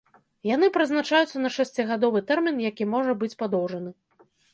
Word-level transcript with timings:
Яны 0.51 0.67
прызначаюцца 0.77 1.41
на 1.43 1.51
шасцігадовы 1.57 2.21
тэрмін, 2.31 2.57
які 2.69 2.87
можа 2.95 3.15
быць 3.21 3.31
падоўжаны. 3.43 3.93